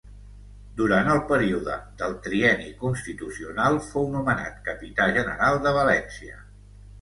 [0.77, 6.41] Durant el període del Trienni Constitucional, fou nomenat capità general de València.